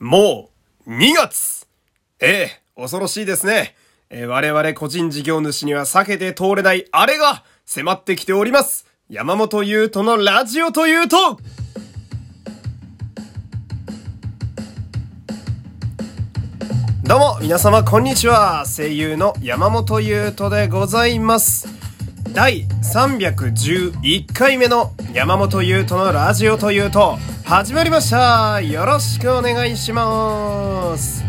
[0.00, 0.48] も
[0.86, 1.66] う、2月
[2.20, 3.74] ええ、恐ろしいですね。
[4.08, 8.86] えー、我々個人事業主には避けて通れないあれが迫ってきております。
[9.10, 11.38] 山本優斗のラジオというと、
[17.04, 18.64] どうも、皆様、こんにちは。
[18.64, 21.68] 声優の山本優斗でございます。
[22.32, 27.18] 第311回目の山本優斗のラジオというと、
[27.50, 31.24] 始まりましたよろしくお願いします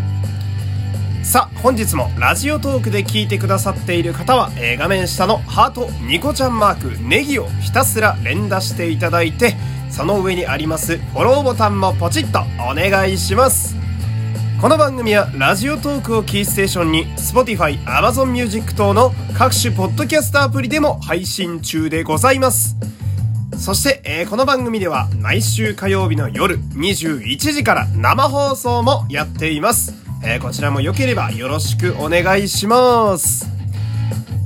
[1.24, 9.56] さあ、本日もラジオトークで聞いてくださっている方は、えー、画面下のハート、ニコちゃんマーク、ネギをひたすら連打していただいて、
[9.90, 13.76] その上にありますフォローボタンもポチッとお願いします。
[14.62, 22.78] この番組はラジオトークをキーステーションに Spotify、Amazon Music 等の各種ポッドキャストアプリでも配信中でございます。
[23.62, 29.94] そして、えー、この番組では毎週火曜日の夜21時から生放送もやっています。
[30.24, 33.46] えー、こちらも良ければよろしくお願いします。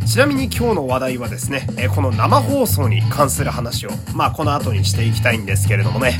[0.05, 6.19] ちなみに今日の話題はですね、えー、この生放送に関する話を、まあこの後にしていきたいんですけれどもね。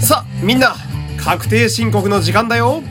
[0.00, 0.76] さあ、みんな、
[1.20, 2.84] 確定申告の時間だよ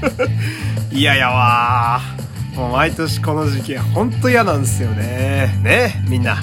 [0.92, 2.02] いややわ
[2.54, 5.58] もう毎年この時期ほんと嫌なんですよね。
[5.62, 6.36] ねみんな。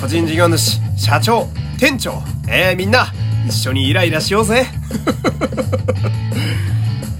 [0.00, 1.46] 個人事業主、社長、
[1.78, 3.12] 店長、えー、みんな、
[3.46, 4.64] 一緒にイライラしようぜ。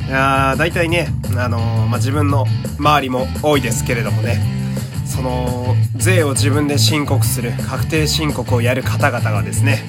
[0.08, 2.46] いやー、大体ね、あのー、まあ、自分の
[2.78, 4.40] 周りも多いですけれどもね、
[5.04, 9.84] その、税を自分で申告する、確定申告をやる方々がですね、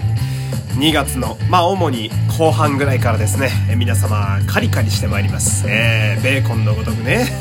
[0.78, 5.64] 2月の、まあ、主に後半ぐらいからですね、皆様、カリカリしてまいります。
[5.66, 7.32] えー、ベーコンのごとくね。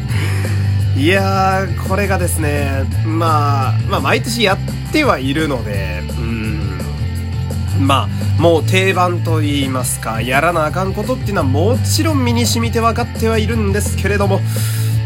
[0.96, 4.58] いやー、これがですね、まあ、まあ、毎年やっ
[4.92, 6.78] てはいるので、うん、
[7.86, 14.40] まあ、もう定番と言いますか、やらなあかんことっていうのはもちろん身に染みて分かってはいるんですけれども、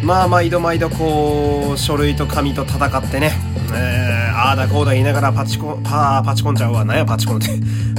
[0.04, 3.32] まあ、毎度毎度こう、書類と紙と戦ってね、
[3.74, 6.84] えー、ああだこうだ言いながらパチコン、パー、パチコンちゃうわ。
[6.84, 7.48] なんやパチコンって。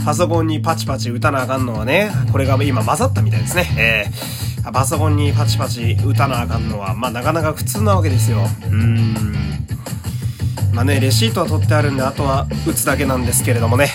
[0.04, 3.70] パソコンにパチパチ打たなあかんのはね、これが今混ざったみたいですね。
[3.78, 8.40] えーパソコンにパチパチ打たなあかんのは、まあなかなか普通なわけですよ。
[8.40, 9.16] うーん。
[10.74, 13.90] まあね、レシートは取ってあるんで、あとは打つだけなんですけれどもね。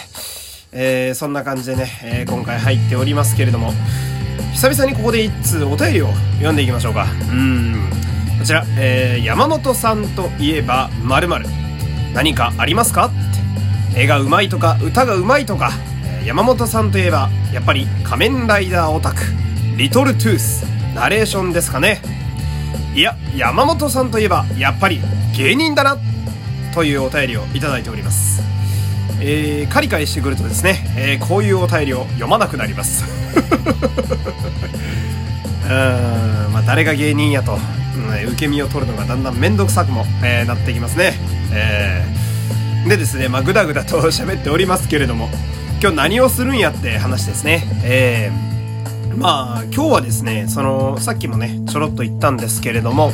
[0.72, 3.72] えー、そんな感じでね、えー、今回入っておりますけれども、
[4.52, 7.04] 久々にここで一通お便りを読んでいきましょうか。
[7.04, 7.90] うーん。
[8.38, 11.46] こちら、えー、山本さんといえば〇〇
[12.12, 13.06] 何かありますか？
[13.06, 13.10] っ
[13.94, 15.72] て絵がうまいとか歌がうまいとか、
[16.24, 19.22] 山本さんといえばやっぱり仮面ライダーオタク
[19.76, 20.62] リトルトゥース
[20.94, 22.00] ナレーションですかね。
[22.94, 25.00] いや山本さんといえばやっぱり
[25.36, 25.98] 芸人だな
[26.72, 28.40] というお便りをいただいております。
[29.20, 33.04] えー、カリカリしてくるとですね、えー、こういうお便りを読まなくなります。
[35.64, 37.58] うんまあ誰が芸人やと、
[37.96, 41.18] うん、受け身を取るのがだんだん面倒くさくも、えー、なってきますね。
[41.52, 45.28] えー、でですねまあグダグダと 喋っておりますけれども
[45.82, 47.68] 今日何をするんやって話ですね。
[47.82, 48.45] えー
[49.16, 53.12] まあ、今日はですね、その、さっきもね、ちょろっと言ったんですけれども、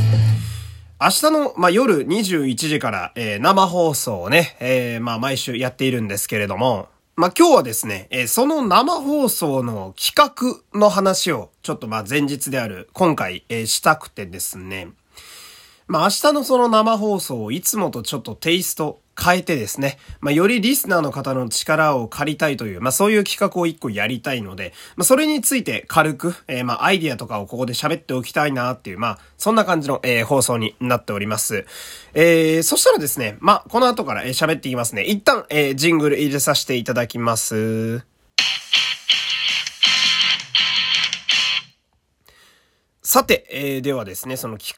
[1.00, 14.88] 明日の、まあ、夜21時から、えー、生放送をね、えー、まあ、毎週やっているんですけれども、まあ、今日はですね、えー、その生放送の企画の話を、ちょっとま、前日である、今回、えー、したくてですね、
[15.86, 31.66] まあ、明日のその生放送をいつもとちょっとテイスト変えてですね、まあ、よりリスナーの方の力を借りたいという、まあ、そういう企画を一個やりたいので、まあ、それについて軽く、えー、まあ、アイディアとかをここで喋っておきたいなっていう、まあ、そんな感じの、えー、放送になっております。
[32.14, 35.02] えー、そしたらですね、まあ、この後から、えー、喋っていきますね。
[35.02, 38.11] 一旦、えー、ジングル入れさせていただきます。
[43.12, 44.74] さて、えー、ではですね、その企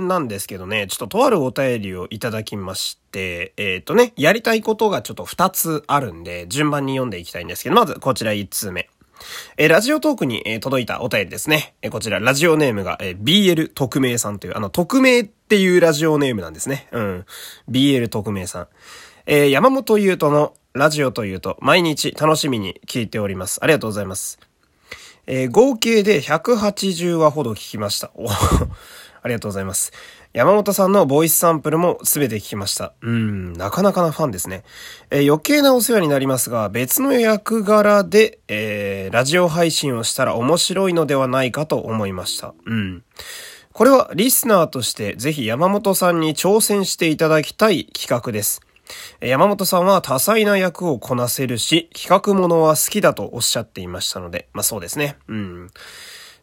[0.00, 8.88] なんですけどね、ちょっととあるお便りをいただきまして、えっ、ー、とね、やりたいことがちょっと2つあるんで、順番に読んでいきたいんですけど、まずこちら1通目。
[9.56, 11.74] えー、ラジオトークに、えー、届いたお便りですね。
[11.82, 16.86] えー、こちら、ラジオネームが、えー、BL 特命さんという、あの、特命っていうラジオネームなんですね。
[16.92, 17.26] うん。
[17.68, 18.68] BL 特命さん。
[19.26, 23.58] えー、山本優斗のラジオというと、毎日楽しみに聞いております。
[23.64, 24.38] ありがとうございます。
[25.26, 28.10] えー、合計で180話ほど聞きました。
[28.14, 28.28] お
[29.22, 29.92] ありがとうございます。
[30.34, 32.92] 山本さんのボイスサンプルも全て聞きました。
[33.02, 34.64] うん、なかなかなファンですね。
[35.10, 42.52] えー、余計なお世話になりますが、別の役柄で、えー、ラジオ配信をしたら面白いのではないかと思いました。
[42.66, 43.04] うん。
[43.72, 48.60] これはリスナーとしてぜひ山本さんに挑戦していただきたい企画です。
[49.20, 55.16] 山本さんは多彩な役をこなせるし、企画ものは好きだとおっしゃっていましたので、まあそうですね。
[55.28, 55.70] うん。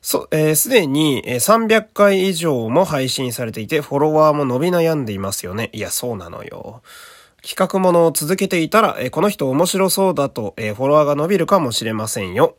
[0.01, 5.69] そ、えー、すでに300回以上も配信されていて、フォロワーも伸び悩んでいますよね。
[5.73, 6.81] いや、そうなのよ。
[7.43, 12.55] 企画ものを続けていたら、えー、この人面白そうだと、えー、フォロワーが伸びるかもしれませんよ。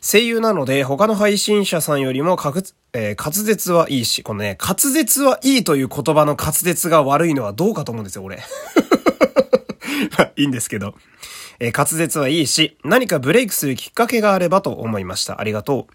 [0.00, 8.40] 声優なので、他の配信者さんよりも滑、えー、滑舌はいいし、このね、滑舌はいいという言葉の滑舌が悪いのはどうかと思うんですよ、俺。
[10.36, 10.94] いいんですけど。
[11.60, 15.40] えー、滑舌はいいし、何かブレイクするきっかけがあればと思いました。
[15.40, 15.94] ありがとう。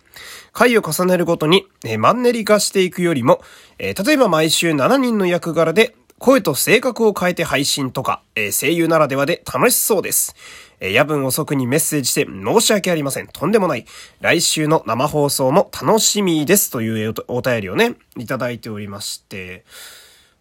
[0.53, 3.41] 回を重ねるごとに、えー、マンネリ化していくよりも、
[3.77, 10.35] えー、例えば毎週7人の役柄で、声と性格を変えて配信とか、え、声優ならではで楽しそうです。
[10.79, 13.27] え、夜分遅くにメッセージして申し訳ありません。
[13.27, 13.85] とんでもない。
[14.21, 19.63] 来週の生放送も楽しみですというお便りをね、いただいておりまして、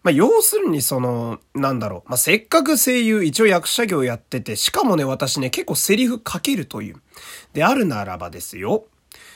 [0.06, 2.08] まあ、要するにその、なんだろう。
[2.08, 7.02] まあ、せっかく声優、一応役者業やってて、しかもね、私ね、結構セリフ書けるという。
[7.54, 8.84] であるならばですよ。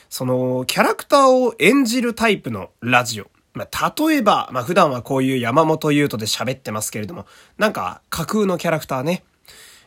[0.09, 3.33] その、キャラクターを演じるタイプのラジオ。
[3.53, 7.27] まあ、例えば、まあ、普段はこういう山本優斗で喋ってますけれども、
[7.59, 9.25] なんか、架空のキャラクターね。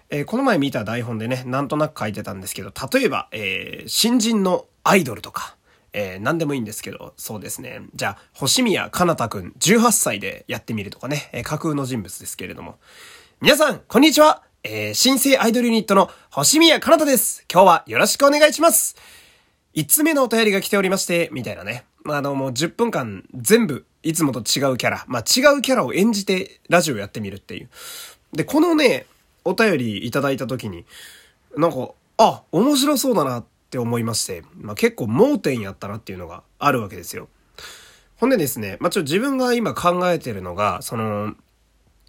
[0.09, 5.55] えー、この前見た台本でね、なんとなく書いてたんですけど、例えば、えー、新人のアイドルとか、
[5.93, 7.81] えー、何でもいいんですけど、そうですね。
[7.95, 12.77] じゃあ、星宮かなたくん18歳でやってみるとかね、えー、架空の人物ですけれども。
[13.41, 17.45] 皆さん、こんにちはえー、新生アイドルユニットの星宮かなたです。
[17.51, 18.95] 今日はよろしくお願いします。
[19.75, 21.83] 5つ目のお便りが来ておりまして、みたいなね。
[22.03, 27.69] まあ、の、もう10分間全部いつもと違うキャラ、まあ、違うキャラを演じてラジオやってみるっていう。
[28.31, 29.05] で、このね、
[29.43, 30.85] お便りいただいた時に、
[31.57, 37.27] なんか、あ、面白そうだなっって思いまして、まあ、結構盲点やったなっていうのがあるわけですよ。
[38.17, 41.33] ほんでですね、まあ、ちょっと自分が今考えてるのが、その、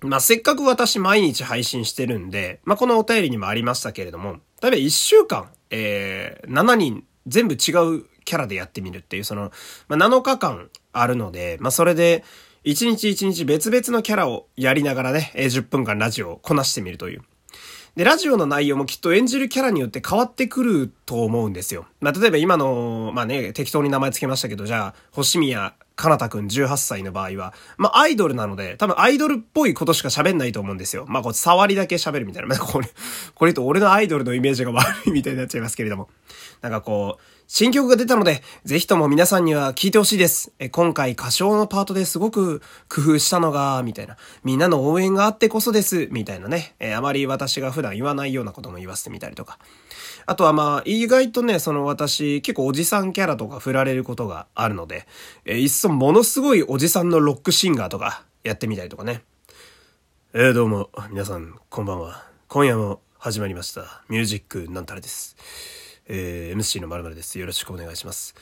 [0.02, 9.50] まあ、せっかく私毎日配信してるんで、まあ、このお便りにもありましたけれども、例えば1週間、えー、7人全部違うキャラでやってみるっていう、その、
[9.88, 12.24] まあ、7日間あるので、まあ、それで、
[12.64, 17.22] 1日1日別々のキャラをやりながらね、10分間ラジオをこなしてみるという。
[17.96, 21.86] で、ラジオの内容もきっと演じるキャラによって変わってくると思うんですよ。
[22.00, 31.04] まあ、例えば今の、まあね、適当に名前つけましたけど、じゃあ、星宮かなたくん18歳の場合は、まあ、アイドルなので、多分アイドルっぽいことしか喋んないと思うんですよ。
[31.06, 32.48] まあ、こう、触りだけ喋るみたいな。
[32.48, 32.88] まあ、これ、
[33.32, 36.08] これと俺のアイドルのイメージが悪いみたいになっちゃいますけれども。
[36.62, 40.52] なんかこう、新曲が出たので、ぜひとも皆さんには聴いてほしいです。
[40.58, 44.16] え、今回歌唱のパートですごく工夫したのが、みたいな。
[44.42, 46.74] みんなの応援があってこそです、みたいなね。
[46.80, 49.58] え、あまり私が普段言わないようなことも言わせてみたりとか。
[50.26, 55.06] あとはまあ、意外とね、その私、結構おじさんキャラとか振られることがあるので、
[55.44, 59.22] え、いっそものすごいおじさんのロックシンガーとかやってみたりとかね。
[60.32, 62.24] えー、どうも、皆さん、こんばんは。
[62.48, 64.02] 今夜も始まりました。
[64.08, 65.83] ミュージックなんたらです。
[66.06, 67.38] えー、MC の〇〇です。
[67.38, 68.34] よろしくお願いします。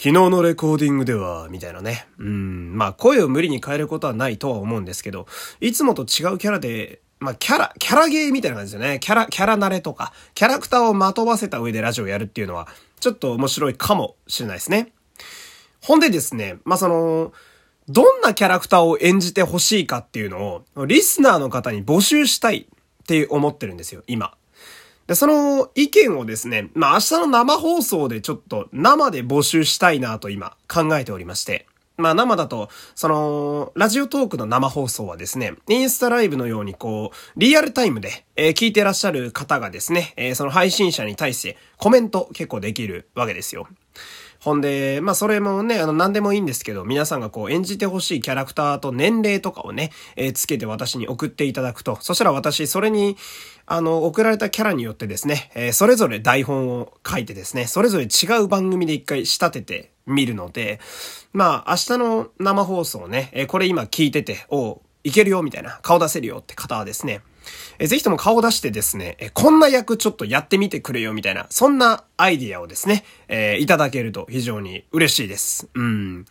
[0.00, 2.06] 昨日のレコーディングでは、みたいなね。
[2.18, 5.26] うん、まあ声を無理に変えることはないとは思うんですけど、
[5.60, 9.00] いつもと違うキャラで、まあキャラ、キャラゲーみたいな感じですよね。
[9.00, 12.68] キャラ、キャラ慣れとか、キャラクターをまとわせた上でラジオやるっていうのは、
[13.00, 14.92] ちょっと面白いかもしれないですね。
[15.82, 17.32] ほんでですね、まあその、
[17.88, 24.37] どんなキャラクターを演じてほしいかっていうのを、リスナーの方に募集したいって思ってるんですよ、今。
[25.08, 31.66] で、その意見をですね、まあ明日の生放送でちょっと生で募集したいなと今考えておりまして。
[31.96, 43.66] まあ生だと、その、ラジオトークの生放送はですね、インスタライブのようにこう、リアルタイムで、えー、聞いてらっしゃる方がですね、えー、その配信者に対してコメント結構できるわけですよ。
[44.40, 53.16] ほんで、まあそれもね、あの何でもいいんですけど、皆さんがこう演じてほしいキャラクターと年齢とかをね、えー、つけて私に送っていただくと、そしたら私それに、
[53.70, 60.80] あの、送られたキャラによってですね、えー、それぞれ台本を書いてですね、それぞれ違う番組で一回仕立ててみるので、
[61.32, 67.20] まあ明日の生放送ね、えー、これ今聞いてて、おいけるよみたいな、顔出せるよって方はですね、
[67.78, 75.68] えぜひとも顔出してですね、えこんな役ちょっとやってみてくれよみたいな、そんなアイディアをですね、え、いただけると非常に嬉しいです。
[75.74, 76.26] うん。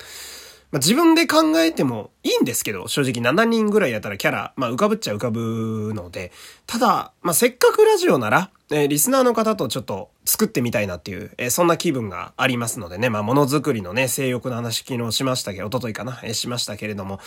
[0.71, 6.31] まあ、自分で考えてもいいんですけど、正直7人ぐらいやったらキャラ、まあ、浮かぶっちゃ浮かぶので、
[6.65, 17.21] ただ、まあ、せっかくラジオなら、えー、リスナーの方とちょっと作ってみたいなっていう、えー、そんな気分がありますのでね、まあ、ものづくりのね、性欲の話昨日しましたけど、おとといかな、えー、しましたけれども、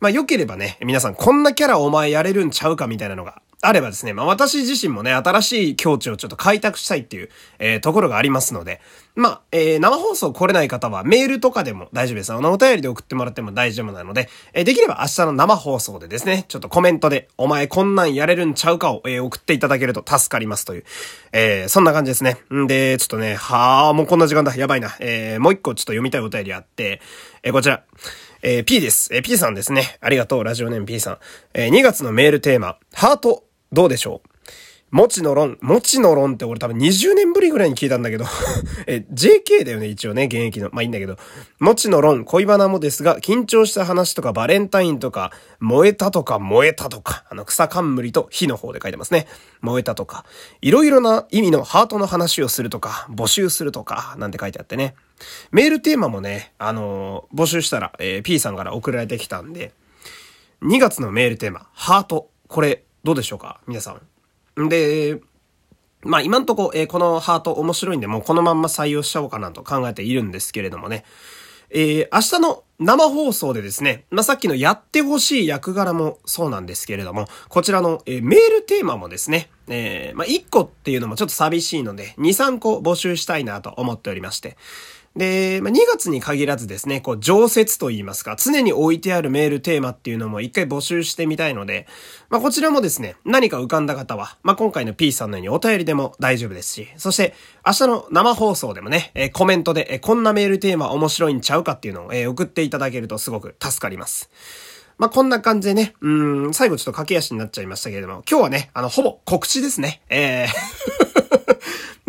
[0.00, 7.28] まあ良ければね、皆さんこんなキャラお前やれるんちゃうかみたいなのがあればですね、まあ私自身もね、新しい境地をちょっと開拓したいっていう、
[7.60, 8.80] えー、ところがありますので、
[9.14, 12.32] まあ、えー、生放送来れない方はメールとかでも大丈夫です。
[12.32, 20.84] あの、お便りで送ってもらっても大丈夫なので、えー、できれば明日の生放送でですね、ちょっとコメントで、お前こんなんやれるんちゃうかを、えー、送っていただけると助かりますという、
[21.30, 22.38] えー、そんな感じですね。
[22.52, 24.56] んで、ちょっとね、はあ、もうこんな時間だ。
[24.56, 24.96] やばいな。
[24.98, 27.00] えー、もう一個ちょっと読みたいお便りあって、
[27.44, 27.84] えー、こちら。
[28.44, 29.14] えー、P です。
[29.14, 29.98] えー、P さんですね。
[30.00, 31.18] ありがとう、ラジオネーム P さん。
[31.54, 34.28] えー、2月のメールテーマ、ハート、どうでしょう？
[34.92, 35.56] もちの論。
[35.62, 38.26] もちの論って俺多分20年ぶりぐらいに聞いたんだけど
[38.86, 40.68] え、JK だよね、一応ね、現役の。
[40.70, 41.16] まあいいんだけど。
[41.58, 49.26] もちの論、恋バナもですが、緊張した話とかバレンタインとか、燃えたとか燃えたとか、あの草冠と火の方で書いてますね。
[49.62, 50.26] 燃えたとか、
[50.60, 54.94] いろいろな意味のハートの話をするとか、募集するとか、なんて書いてあってね。
[55.52, 59.72] メールテーマもね、あのー、募集したら、えー、P さんから送られてきたんで、
[60.62, 62.28] 2月のメールテーマ、ハート。
[62.46, 63.60] これ、どうでしょうか？
[63.66, 63.96] 皆さ
[64.56, 64.68] ん。
[64.68, 65.20] で、
[66.02, 71.04] まあ今んとこ、えー、このハート面白いんで、もうこのまんま採用しちゃおうかなと考えているんですけれどもね。
[71.74, 84.58] えー、明日の生放送でですね、まあ、さっきのやってほしい役柄もそうなんですけれども、こちらの、えー、メールテーマもですね、えー、まあ、1個っていうのもちょっと寂しいので、2、3個募集したいなと思っておりまして、
[85.16, 91.86] で、まあ、2月に限らずですね、こう、常設と言いますか、常に置いてあるメールテーマっていうのも一回募集してみたいので、
[92.30, 97.34] まあ、こちらもですね、何か浮かんだ方は、まあ、今回の P さんのようにお便りでも大丈夫ですし、そして、
[97.66, 104.30] 明日の生放送でもね、えー、コメントで、えー、こんなメールテーマ面白いんちゃうかっていうのを、えー、送っていただけるとすごく助かります。
[104.96, 110.00] まあ、こんな感じでね、うん、最後ちょっと駆け足になっちゃいましたけれども、今日はね、あの、ほぼ告知ですね。
[110.08, 111.11] えー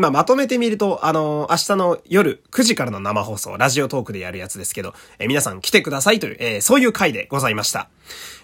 [0.03, 7.87] まあ、まとめてみると、あのー、明日の夜9時からの生放送、ラジオトークでやるやつですけど、えー、皆さん来てくださいという、えー、そういう回でございました。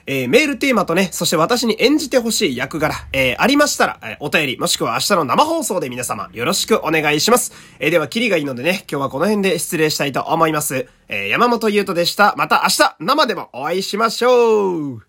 [0.06, 7.52] えメールテーマとね、そして私に演じてほしい役柄、えありましたら、えお便り、もしくは明日の生放送で皆様よろしくお願いします。
[7.80, 10.88] えでは、キリがいいのでね、今日はこの辺で失礼したいと思います。
[11.10, 12.34] え山本優斗でした。
[12.38, 15.09] また明日、生でもお会いしましょう